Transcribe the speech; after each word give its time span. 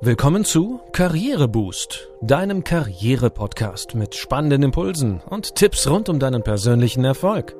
Willkommen 0.00 0.44
zu 0.44 0.80
Karriereboost, 0.92 2.08
deinem 2.22 2.62
Karriere-Podcast 2.62 3.96
mit 3.96 4.14
spannenden 4.14 4.62
Impulsen 4.62 5.20
und 5.28 5.56
Tipps 5.56 5.88
rund 5.88 6.08
um 6.08 6.20
deinen 6.20 6.44
persönlichen 6.44 7.04
Erfolg. 7.04 7.56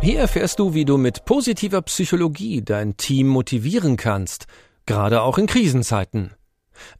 Hier 0.00 0.18
erfährst 0.18 0.58
du, 0.60 0.72
wie 0.72 0.86
du 0.86 0.96
mit 0.96 1.26
positiver 1.26 1.82
Psychologie 1.82 2.62
dein 2.62 2.96
Team 2.96 3.28
motivieren 3.28 3.98
kannst, 3.98 4.46
gerade 4.86 5.20
auch 5.20 5.36
in 5.36 5.46
Krisenzeiten. 5.46 6.32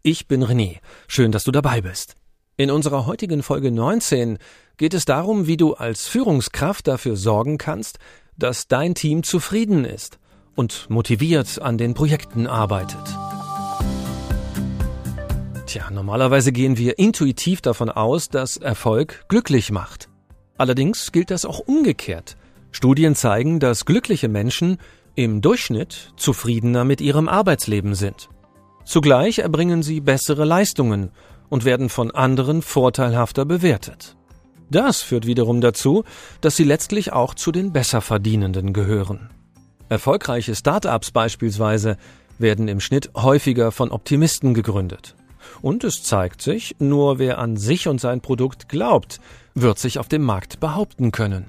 Ich 0.02 0.28
bin 0.28 0.44
René, 0.44 0.80
schön, 1.06 1.32
dass 1.32 1.44
du 1.44 1.50
dabei 1.50 1.80
bist. 1.80 2.14
In 2.60 2.72
unserer 2.72 3.06
heutigen 3.06 3.44
Folge 3.44 3.70
19 3.70 4.36
geht 4.78 4.92
es 4.92 5.04
darum, 5.04 5.46
wie 5.46 5.56
du 5.56 5.74
als 5.74 6.08
Führungskraft 6.08 6.88
dafür 6.88 7.14
sorgen 7.14 7.56
kannst, 7.56 8.00
dass 8.36 8.66
dein 8.66 8.96
Team 8.96 9.22
zufrieden 9.22 9.84
ist 9.84 10.18
und 10.56 10.90
motiviert 10.90 11.62
an 11.62 11.78
den 11.78 11.94
Projekten 11.94 12.48
arbeitet. 12.48 12.98
Tja, 15.66 15.88
normalerweise 15.92 16.50
gehen 16.50 16.76
wir 16.76 16.98
intuitiv 16.98 17.60
davon 17.60 17.90
aus, 17.90 18.28
dass 18.28 18.56
Erfolg 18.56 19.26
glücklich 19.28 19.70
macht. 19.70 20.08
Allerdings 20.56 21.12
gilt 21.12 21.30
das 21.30 21.44
auch 21.44 21.60
umgekehrt. 21.60 22.36
Studien 22.72 23.14
zeigen, 23.14 23.60
dass 23.60 23.84
glückliche 23.84 24.26
Menschen 24.26 24.78
im 25.14 25.42
Durchschnitt 25.42 26.12
zufriedener 26.16 26.84
mit 26.84 27.00
ihrem 27.00 27.28
Arbeitsleben 27.28 27.94
sind. 27.94 28.28
Zugleich 28.84 29.38
erbringen 29.38 29.84
sie 29.84 30.00
bessere 30.00 30.44
Leistungen 30.44 31.12
und 31.48 31.64
werden 31.64 31.88
von 31.88 32.10
anderen 32.10 32.62
vorteilhafter 32.62 33.44
bewertet. 33.44 34.16
Das 34.70 35.00
führt 35.00 35.26
wiederum 35.26 35.60
dazu, 35.60 36.04
dass 36.40 36.56
sie 36.56 36.64
letztlich 36.64 37.12
auch 37.12 37.34
zu 37.34 37.52
den 37.52 37.72
Besserverdienenden 37.72 38.72
gehören. 38.72 39.30
Erfolgreiche 39.88 40.54
Start-ups 40.54 41.10
beispielsweise 41.10 41.96
werden 42.38 42.68
im 42.68 42.80
Schnitt 42.80 43.10
häufiger 43.16 43.72
von 43.72 43.90
Optimisten 43.90 44.52
gegründet. 44.52 45.14
Und 45.62 45.84
es 45.84 46.02
zeigt 46.02 46.42
sich, 46.42 46.76
nur 46.78 47.18
wer 47.18 47.38
an 47.38 47.56
sich 47.56 47.88
und 47.88 48.00
sein 48.00 48.20
Produkt 48.20 48.68
glaubt, 48.68 49.18
wird 49.54 49.78
sich 49.78 49.98
auf 49.98 50.08
dem 50.08 50.22
Markt 50.22 50.60
behaupten 50.60 51.10
können. 51.10 51.46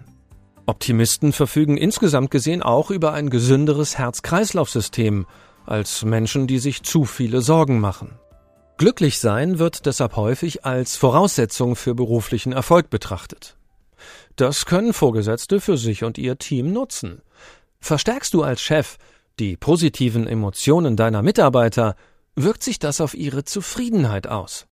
Optimisten 0.66 1.34
verfügen 1.34 1.78
insgesamt 1.78 2.32
gesehen 2.32 2.62
auch 2.62 2.92
über 2.92 3.14
ein 3.14 3.30
gesünderes 3.30 3.98
Herz-Kreislauf-System 3.98 5.26
als 5.66 6.06
Menschen, 6.06 6.48
die 6.48 6.60
sich 6.60 6.84
zu 6.84 7.06
viele 7.06 7.42
Sorgen 7.42 7.80
machen. 7.80 8.12
Glücklich 8.80 9.20
sein 9.20 9.60
wird 9.60 9.86
deshalb 9.86 10.16
häufig 10.16 10.64
als 10.64 10.96
Voraussetzung 10.96 11.76
für 11.76 11.94
beruflichen 11.94 12.54
Erfolg 12.54 12.90
betrachtet. 12.90 13.58
Das 14.38 14.66
können 14.66 14.94
Vorgesetzte 14.94 15.60
für 15.60 15.78
sich 15.78 16.06
und 16.06 16.18
ihr 16.18 16.38
Team 16.38 16.72
nutzen. 16.72 17.22
Verstärkst 17.82 18.34
du 18.34 18.42
als 18.42 18.62
Chef 18.62 18.96
die 19.38 19.58
positiven 19.58 20.28
Emotionen 20.28 20.96
deiner 20.96 21.22
Mitarbeiter, 21.22 21.98
wirkt 22.38 22.64
sich 22.64 22.80
das 22.80 23.02
auf 23.02 23.16
ihre 23.16 23.44
Zufriedenheit 23.44 24.28
aus. 24.28 24.66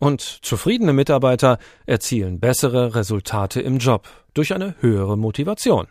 Und 0.00 0.20
zufriedene 0.20 0.92
Mitarbeiter 0.92 1.58
erzielen 1.86 2.40
bessere 2.40 2.96
Resultate 2.96 3.60
im 3.60 3.78
Job 3.78 4.08
durch 4.34 4.52
eine 4.52 4.74
höhere 4.80 5.16
Motivation. 5.16 5.86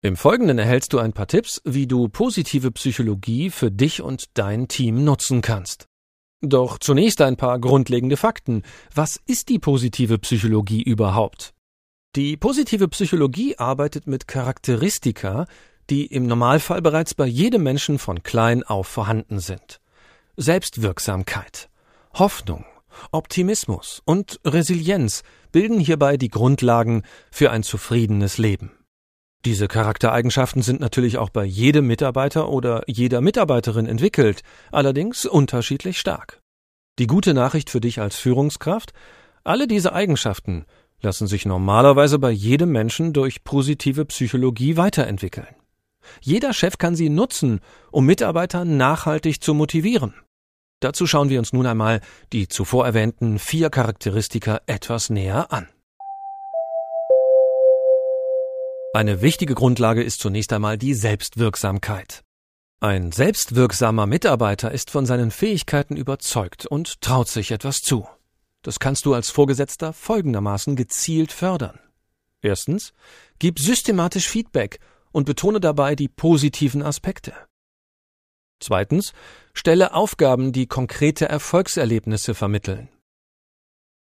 Im 0.00 0.16
Folgenden 0.16 0.58
erhältst 0.58 0.94
du 0.94 0.98
ein 0.98 1.12
paar 1.12 1.26
Tipps, 1.26 1.60
wie 1.66 1.86
du 1.86 2.08
positive 2.08 2.70
Psychologie 2.70 3.50
für 3.50 3.70
dich 3.70 4.00
und 4.00 4.38
dein 4.38 4.66
Team 4.66 5.04
nutzen 5.04 5.42
kannst. 5.42 5.88
Doch 6.42 6.78
zunächst 6.78 7.20
ein 7.22 7.36
paar 7.36 7.58
grundlegende 7.58 8.16
Fakten. 8.16 8.62
Was 8.94 9.20
ist 9.26 9.48
die 9.48 9.58
positive 9.58 10.18
Psychologie 10.18 10.82
überhaupt? 10.82 11.54
Die 12.14 12.36
positive 12.36 12.88
Psychologie 12.88 13.58
arbeitet 13.58 14.06
mit 14.06 14.28
Charakteristika, 14.28 15.46
die 15.90 16.06
im 16.06 16.26
Normalfall 16.26 16.82
bereits 16.82 17.14
bei 17.14 17.26
jedem 17.26 17.62
Menschen 17.62 17.98
von 17.98 18.22
klein 18.22 18.62
auf 18.62 18.86
vorhanden 18.86 19.38
sind. 19.38 19.80
Selbstwirksamkeit, 20.36 21.68
Hoffnung, 22.14 22.64
Optimismus 23.12 24.02
und 24.04 24.40
Resilienz 24.44 25.22
bilden 25.52 25.78
hierbei 25.78 26.16
die 26.16 26.28
Grundlagen 26.28 27.02
für 27.30 27.50
ein 27.50 27.62
zufriedenes 27.62 28.38
Leben. 28.38 28.75
Diese 29.46 29.68
Charaktereigenschaften 29.68 30.60
sind 30.60 30.80
natürlich 30.80 31.18
auch 31.18 31.30
bei 31.30 31.44
jedem 31.44 31.86
Mitarbeiter 31.86 32.48
oder 32.48 32.82
jeder 32.88 33.20
Mitarbeiterin 33.20 33.86
entwickelt, 33.86 34.42
allerdings 34.72 35.24
unterschiedlich 35.24 36.00
stark. 36.00 36.40
Die 36.98 37.06
gute 37.06 37.32
Nachricht 37.32 37.70
für 37.70 37.80
dich 37.80 38.00
als 38.00 38.16
Führungskraft? 38.16 38.92
Alle 39.44 39.68
diese 39.68 39.92
Eigenschaften 39.92 40.64
lassen 41.00 41.28
sich 41.28 41.46
normalerweise 41.46 42.18
bei 42.18 42.32
jedem 42.32 42.72
Menschen 42.72 43.12
durch 43.12 43.44
positive 43.44 44.04
Psychologie 44.06 44.76
weiterentwickeln. 44.76 45.54
Jeder 46.20 46.52
Chef 46.52 46.76
kann 46.76 46.96
sie 46.96 47.08
nutzen, 47.08 47.60
um 47.92 48.04
Mitarbeiter 48.04 48.64
nachhaltig 48.64 49.40
zu 49.40 49.54
motivieren. 49.54 50.14
Dazu 50.80 51.06
schauen 51.06 51.28
wir 51.28 51.38
uns 51.38 51.52
nun 51.52 51.66
einmal 51.66 52.00
die 52.32 52.48
zuvor 52.48 52.84
erwähnten 52.84 53.38
vier 53.38 53.70
Charakteristika 53.70 54.60
etwas 54.66 55.08
näher 55.08 55.52
an. 55.52 55.68
Eine 58.96 59.20
wichtige 59.20 59.54
Grundlage 59.54 60.02
ist 60.02 60.20
zunächst 60.20 60.54
einmal 60.54 60.78
die 60.78 60.94
Selbstwirksamkeit. 60.94 62.24
Ein 62.80 63.12
selbstwirksamer 63.12 64.06
Mitarbeiter 64.06 64.72
ist 64.72 64.90
von 64.90 65.04
seinen 65.04 65.30
Fähigkeiten 65.30 65.96
überzeugt 65.96 66.64
und 66.64 67.02
traut 67.02 67.28
sich 67.28 67.50
etwas 67.50 67.82
zu. 67.82 68.08
Das 68.62 68.80
kannst 68.80 69.04
du 69.04 69.12
als 69.12 69.28
Vorgesetzter 69.28 69.92
folgendermaßen 69.92 70.76
gezielt 70.76 71.30
fördern. 71.30 71.78
Erstens, 72.40 72.94
gib 73.38 73.58
systematisch 73.58 74.28
Feedback 74.28 74.80
und 75.12 75.26
betone 75.26 75.60
dabei 75.60 75.94
die 75.94 76.08
positiven 76.08 76.82
Aspekte. 76.82 77.34
Zweitens, 78.60 79.12
stelle 79.52 79.92
Aufgaben, 79.92 80.52
die 80.52 80.68
konkrete 80.68 81.28
Erfolgserlebnisse 81.28 82.34
vermitteln. 82.34 82.88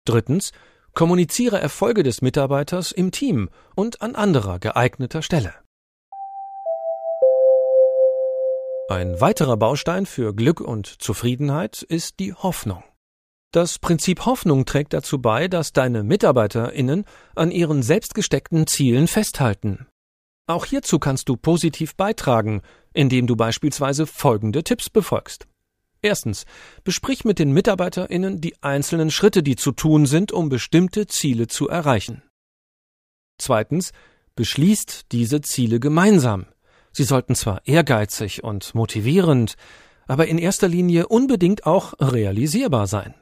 Drittens, 0.04 0.52
Kommuniziere 0.94 1.60
Erfolge 1.60 2.04
des 2.04 2.22
Mitarbeiters 2.22 2.92
im 2.92 3.12
Team 3.12 3.50
und 3.76 4.02
an 4.02 4.16
anderer 4.16 4.60
geeigneter 4.60 5.22
Stelle. 5.22 5.54
Ein 8.90 9.22
weiterer 9.22 9.56
Baustein 9.56 10.06
für 10.06 10.36
Glück 10.36 10.60
und 10.60 11.02
Zufriedenheit 11.02 11.82
ist 11.82 12.20
die 12.20 12.34
Hoffnung. 12.34 12.84
Das 13.54 13.80
Prinzip 13.80 14.26
Hoffnung 14.26 14.66
trägt 14.66 14.92
dazu 14.92 15.22
bei, 15.22 15.48
dass 15.48 15.72
deine 15.72 16.04
MitarbeiterInnen 16.04 17.06
an 17.36 17.52
ihren 17.52 17.84
selbstgesteckten 17.84 18.68
Zielen 18.68 19.08
festhalten. 19.08 19.88
Auch 20.48 20.66
hierzu 20.66 21.00
kannst 21.00 21.30
du 21.30 21.38
positiv 21.38 21.96
beitragen, 21.96 22.62
indem 22.94 23.28
du 23.28 23.38
beispielsweise 23.38 24.06
folgende 24.06 24.64
Tipps 24.64 24.90
befolgst. 24.90 25.48
Erstens. 26.02 26.46
Besprich 26.84 27.26
mit 27.26 27.40
den 27.40 27.52
MitarbeiterInnen 27.52 28.42
die 28.42 28.62
einzelnen 28.64 29.12
Schritte, 29.12 29.44
die 29.44 29.56
zu 29.56 29.72
tun 29.72 30.06
sind, 30.06 30.32
um 30.32 30.50
bestimmte 30.50 31.08
Ziele 31.08 31.48
zu 31.48 31.68
erreichen. 31.70 32.24
Zweitens. 33.38 33.92
Beschließt 34.36 35.12
diese 35.12 35.42
Ziele 35.42 35.82
gemeinsam. 35.82 36.46
Sie 36.94 37.04
sollten 37.04 37.36
zwar 37.36 37.68
ehrgeizig 37.68 38.44
und 38.46 38.74
motivierend, 38.74 39.56
aber 40.08 40.28
in 40.28 40.38
erster 40.38 40.70
Linie 40.70 41.10
unbedingt 41.10 41.66
auch 41.66 41.94
realisierbar 42.00 42.88
sein. 42.88 43.14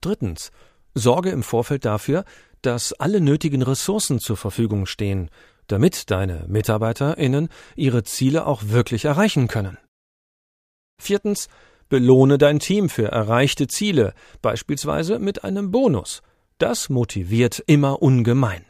Drittens. 0.00 0.52
Sorge 0.94 1.30
im 1.30 1.42
Vorfeld 1.42 1.84
dafür, 1.84 2.24
dass 2.62 2.92
alle 2.92 3.20
nötigen 3.20 3.62
Ressourcen 3.62 4.20
zur 4.20 4.36
Verfügung 4.36 4.86
stehen, 4.86 5.30
damit 5.66 6.10
deine 6.10 6.46
MitarbeiterInnen 6.48 7.48
ihre 7.76 8.02
Ziele 8.02 8.46
auch 8.46 8.62
wirklich 8.66 9.04
erreichen 9.04 9.46
können. 9.48 9.78
Viertens, 11.00 11.48
belohne 11.88 12.38
dein 12.38 12.60
Team 12.60 12.88
für 12.88 13.08
erreichte 13.08 13.66
Ziele, 13.66 14.14
beispielsweise 14.42 15.18
mit 15.18 15.44
einem 15.44 15.70
Bonus. 15.70 16.22
Das 16.58 16.88
motiviert 16.88 17.62
immer 17.66 18.00
ungemein. 18.02 18.64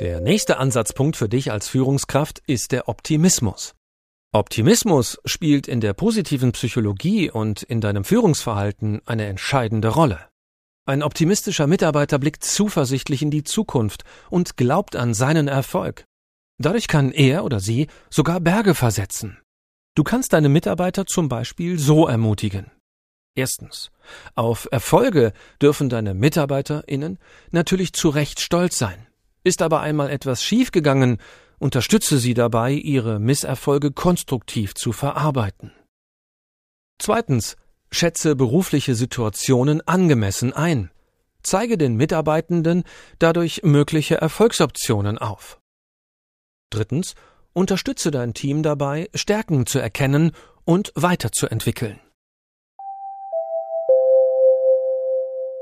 Der 0.00 0.20
nächste 0.20 0.58
Ansatzpunkt 0.58 1.16
für 1.16 1.28
dich 1.28 1.50
als 1.50 1.68
Führungskraft 1.68 2.42
ist 2.46 2.72
der 2.72 2.88
Optimismus. 2.88 3.74
Optimismus 4.32 5.18
spielt 5.24 5.66
in 5.66 5.80
der 5.80 5.94
positiven 5.94 6.52
Psychologie 6.52 7.30
und 7.30 7.62
in 7.62 7.80
deinem 7.80 8.04
Führungsverhalten 8.04 9.00
eine 9.06 9.26
entscheidende 9.26 9.88
Rolle. 9.88 10.20
Ein 10.84 11.02
optimistischer 11.02 11.66
Mitarbeiter 11.66 12.18
blickt 12.18 12.44
zuversichtlich 12.44 13.22
in 13.22 13.30
die 13.30 13.42
Zukunft 13.42 14.04
und 14.30 14.56
glaubt 14.56 14.94
an 14.94 15.14
seinen 15.14 15.48
Erfolg. 15.48 16.05
Dadurch 16.58 16.88
kann 16.88 17.12
er 17.12 17.44
oder 17.44 17.60
sie 17.60 17.86
sogar 18.10 18.40
Berge 18.40 18.74
versetzen. 18.74 19.38
Du 19.94 20.04
kannst 20.04 20.32
deine 20.32 20.48
Mitarbeiter 20.48 21.06
zum 21.06 21.28
Beispiel 21.28 21.78
so 21.78 22.06
ermutigen. 22.06 22.70
Erstens. 23.34 23.90
Auf 24.34 24.66
Erfolge 24.70 25.32
dürfen 25.60 25.88
deine 25.88 26.14
MitarbeiterInnen 26.14 27.18
natürlich 27.50 27.92
zu 27.92 28.08
Recht 28.08 28.40
stolz 28.40 28.78
sein. 28.78 29.06
Ist 29.44 29.62
aber 29.62 29.80
einmal 29.80 30.10
etwas 30.10 30.42
schiefgegangen, 30.42 31.18
unterstütze 31.58 32.18
sie 32.18 32.34
dabei, 32.34 32.72
ihre 32.72 33.20
Misserfolge 33.20 33.92
konstruktiv 33.92 34.74
zu 34.74 34.92
verarbeiten. 34.92 35.72
Zweitens. 36.98 37.56
Schätze 37.92 38.34
berufliche 38.34 38.96
Situationen 38.96 39.80
angemessen 39.86 40.52
ein. 40.52 40.90
zeige 41.42 41.78
den 41.78 41.94
Mitarbeitenden 41.94 42.82
dadurch 43.20 43.62
mögliche 43.62 44.16
Erfolgsoptionen 44.16 45.16
auf. 45.18 45.60
Drittens, 46.70 47.14
unterstütze 47.52 48.10
dein 48.10 48.34
Team 48.34 48.62
dabei, 48.62 49.08
Stärken 49.14 49.66
zu 49.66 49.78
erkennen 49.78 50.32
und 50.64 50.92
weiterzuentwickeln. 50.94 52.00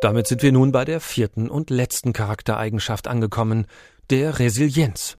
Damit 0.00 0.26
sind 0.26 0.42
wir 0.42 0.52
nun 0.52 0.72
bei 0.72 0.84
der 0.84 1.00
vierten 1.00 1.48
und 1.48 1.70
letzten 1.70 2.12
Charaktereigenschaft 2.12 3.08
angekommen, 3.08 3.66
der 4.10 4.38
Resilienz. 4.38 5.16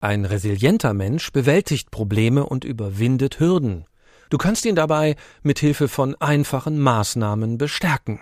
Ein 0.00 0.26
resilienter 0.26 0.92
Mensch 0.92 1.32
bewältigt 1.32 1.90
Probleme 1.90 2.44
und 2.44 2.64
überwindet 2.64 3.40
Hürden. 3.40 3.86
Du 4.28 4.36
kannst 4.36 4.66
ihn 4.66 4.74
dabei 4.74 5.16
mit 5.42 5.58
Hilfe 5.58 5.88
von 5.88 6.14
einfachen 6.16 6.78
Maßnahmen 6.78 7.56
bestärken. 7.56 8.20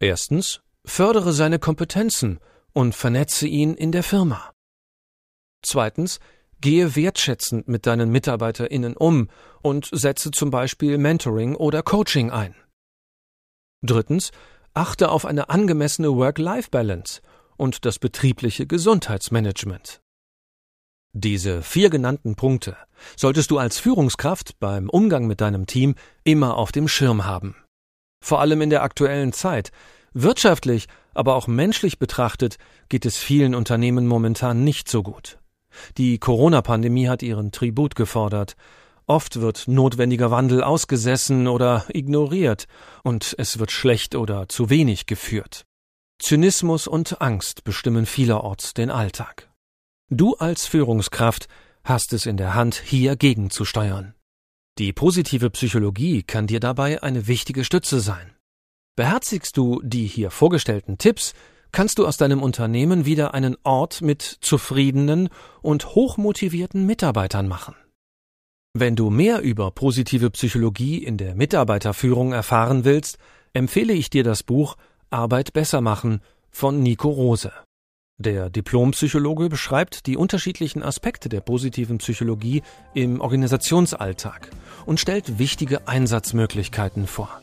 Erstens, 0.00 0.60
fördere 0.84 1.32
seine 1.32 1.58
Kompetenzen 1.58 2.38
und 2.74 2.94
vernetze 2.94 3.46
ihn 3.46 3.74
in 3.74 3.92
der 3.92 4.02
Firma. 4.02 4.52
Zweitens, 5.62 6.20
gehe 6.60 6.94
wertschätzend 6.96 7.68
mit 7.68 7.86
deinen 7.86 8.10
MitarbeiterInnen 8.10 8.96
um 8.96 9.28
und 9.62 9.88
setze 9.92 10.30
zum 10.30 10.50
Beispiel 10.50 10.98
Mentoring 10.98 11.54
oder 11.54 11.82
Coaching 11.82 12.30
ein. 12.30 12.54
Drittens, 13.82 14.30
achte 14.74 15.10
auf 15.10 15.24
eine 15.24 15.48
angemessene 15.48 16.14
Work-Life-Balance 16.14 17.22
und 17.56 17.84
das 17.84 17.98
betriebliche 17.98 18.66
Gesundheitsmanagement. 18.66 20.00
Diese 21.12 21.62
vier 21.62 21.90
genannten 21.90 22.36
Punkte 22.36 22.76
solltest 23.16 23.50
du 23.50 23.58
als 23.58 23.78
Führungskraft 23.78 24.60
beim 24.60 24.88
Umgang 24.88 25.26
mit 25.26 25.40
deinem 25.40 25.66
Team 25.66 25.96
immer 26.22 26.56
auf 26.56 26.70
dem 26.70 26.86
Schirm 26.86 27.24
haben. 27.24 27.56
Vor 28.22 28.40
allem 28.40 28.60
in 28.60 28.70
der 28.70 28.82
aktuellen 28.82 29.32
Zeit. 29.32 29.72
Wirtschaftlich, 30.12 30.86
aber 31.12 31.34
auch 31.34 31.46
menschlich 31.48 31.98
betrachtet 31.98 32.58
geht 32.88 33.06
es 33.06 33.16
vielen 33.16 33.54
Unternehmen 33.54 34.06
momentan 34.06 34.62
nicht 34.62 34.88
so 34.88 35.02
gut. 35.02 35.39
Die 35.98 36.18
Corona-Pandemie 36.18 37.08
hat 37.08 37.22
ihren 37.22 37.52
Tribut 37.52 37.94
gefordert. 37.94 38.56
Oft 39.06 39.40
wird 39.40 39.66
notwendiger 39.66 40.30
Wandel 40.30 40.62
ausgesessen 40.62 41.48
oder 41.48 41.84
ignoriert, 41.88 42.66
und 43.02 43.34
es 43.38 43.58
wird 43.58 43.72
schlecht 43.72 44.14
oder 44.14 44.48
zu 44.48 44.70
wenig 44.70 45.06
geführt. 45.06 45.64
Zynismus 46.20 46.86
und 46.86 47.20
Angst 47.20 47.64
bestimmen 47.64 48.06
vielerorts 48.06 48.74
den 48.74 48.90
Alltag. 48.90 49.50
Du 50.10 50.34
als 50.36 50.66
Führungskraft 50.66 51.48
hast 51.84 52.12
es 52.12 52.26
in 52.26 52.36
der 52.36 52.54
Hand, 52.54 52.74
hier 52.84 53.16
gegenzusteuern. 53.16 54.14
Die 54.78 54.92
positive 54.92 55.50
Psychologie 55.50 56.22
kann 56.22 56.46
dir 56.46 56.60
dabei 56.60 57.02
eine 57.02 57.26
wichtige 57.26 57.64
Stütze 57.64 58.00
sein. 58.00 58.32
Beherzigst 58.96 59.56
du 59.56 59.80
die 59.82 60.06
hier 60.06 60.30
vorgestellten 60.30 60.98
Tipps, 60.98 61.32
kannst 61.72 61.98
du 61.98 62.06
aus 62.06 62.16
deinem 62.16 62.42
Unternehmen 62.42 63.04
wieder 63.04 63.34
einen 63.34 63.56
Ort 63.62 64.02
mit 64.02 64.22
zufriedenen 64.22 65.28
und 65.62 65.94
hochmotivierten 65.94 66.86
Mitarbeitern 66.86 67.48
machen. 67.48 67.74
Wenn 68.72 68.94
du 68.94 69.10
mehr 69.10 69.40
über 69.40 69.70
positive 69.72 70.30
Psychologie 70.30 70.98
in 70.98 71.16
der 71.16 71.34
Mitarbeiterführung 71.34 72.32
erfahren 72.32 72.84
willst, 72.84 73.18
empfehle 73.52 73.92
ich 73.92 74.10
dir 74.10 74.22
das 74.22 74.42
Buch 74.42 74.76
Arbeit 75.10 75.52
besser 75.52 75.80
machen 75.80 76.20
von 76.50 76.80
Nico 76.80 77.08
Rose. 77.08 77.52
Der 78.18 78.50
Diplompsychologe 78.50 79.48
beschreibt 79.48 80.06
die 80.06 80.16
unterschiedlichen 80.16 80.82
Aspekte 80.82 81.28
der 81.28 81.40
positiven 81.40 81.98
Psychologie 81.98 82.62
im 82.94 83.20
Organisationsalltag 83.20 84.50
und 84.84 85.00
stellt 85.00 85.38
wichtige 85.38 85.88
Einsatzmöglichkeiten 85.88 87.06
vor. 87.06 87.40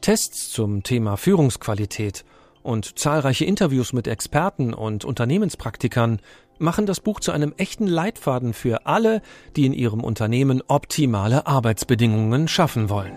Tests 0.00 0.50
zum 0.50 0.84
Thema 0.84 1.16
Führungsqualität 1.16 2.24
und 2.62 2.98
zahlreiche 2.98 3.44
Interviews 3.44 3.92
mit 3.92 4.06
Experten 4.06 4.74
und 4.74 5.04
Unternehmenspraktikern 5.04 6.20
machen 6.58 6.86
das 6.86 7.00
Buch 7.00 7.20
zu 7.20 7.32
einem 7.32 7.52
echten 7.56 7.86
Leitfaden 7.86 8.52
für 8.52 8.86
alle, 8.86 9.20
die 9.56 9.66
in 9.66 9.72
ihrem 9.72 10.02
Unternehmen 10.02 10.62
optimale 10.68 11.46
Arbeitsbedingungen 11.46 12.48
schaffen 12.48 12.88
wollen. 12.88 13.12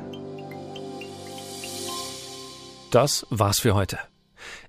Das 2.91 3.25
war's 3.29 3.59
für 3.59 3.75
heute. 3.75 3.99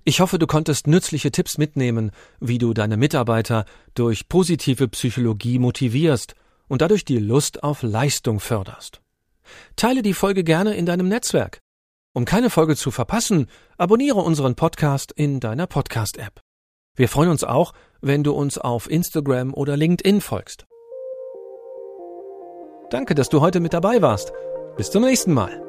Ich 0.03 0.19
hoffe, 0.19 0.39
du 0.39 0.47
konntest 0.47 0.87
nützliche 0.87 1.31
Tipps 1.31 1.57
mitnehmen, 1.57 2.11
wie 2.39 2.57
du 2.57 2.73
deine 2.73 2.97
Mitarbeiter 2.97 3.65
durch 3.93 4.27
positive 4.27 4.87
Psychologie 4.87 5.59
motivierst 5.59 6.35
und 6.67 6.81
dadurch 6.81 7.05
die 7.05 7.19
Lust 7.19 7.63
auf 7.63 7.83
Leistung 7.83 8.39
förderst. 8.39 9.01
Teile 9.75 10.01
die 10.01 10.13
Folge 10.13 10.43
gerne 10.43 10.75
in 10.75 10.85
deinem 10.85 11.07
Netzwerk. 11.07 11.59
Um 12.17 12.25
keine 12.25 12.49
Folge 12.49 12.75
zu 12.75 12.89
verpassen, 12.89 13.45
abonniere 13.77 14.21
unseren 14.21 14.55
Podcast 14.55 15.11
in 15.11 15.39
deiner 15.39 15.67
Podcast-App. 15.67 16.41
Wir 16.95 17.09
freuen 17.09 17.29
uns 17.29 17.43
auch, 17.43 17.73
wenn 18.01 18.23
du 18.23 18.33
uns 18.33 18.57
auf 18.57 18.89
Instagram 18.89 19.53
oder 19.53 19.77
LinkedIn 19.77 20.21
folgst. 20.21 20.65
Danke, 22.89 23.13
dass 23.13 23.29
du 23.29 23.39
heute 23.39 23.59
mit 23.59 23.73
dabei 23.73 24.01
warst. 24.01 24.33
Bis 24.77 24.89
zum 24.89 25.03
nächsten 25.03 25.31
Mal. 25.31 25.61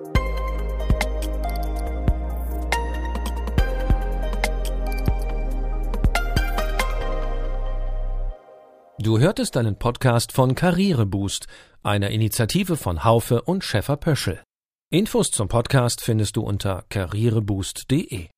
Du 8.99 9.19
hörtest 9.19 9.59
einen 9.59 9.77
Podcast 9.79 10.33
von 10.33 10.55
Karriereboost, 10.55 11.47
einer 11.83 12.09
Initiative 12.09 12.79
von 12.79 13.05
Haufe 13.05 13.43
und 13.43 13.65
Schäfer 13.65 13.99
Pöschel. 13.99 14.41
Infos 14.91 15.31
zum 15.31 15.49
Podcast 15.49 16.01
findest 16.01 16.37
du 16.37 16.41
unter 16.41 16.87
karriereboost.de. 16.89 18.31